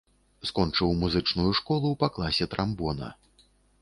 [0.49, 3.15] Скончыў музычную школу па класе трамбона.